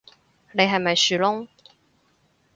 [0.53, 1.47] 你係咪樹窿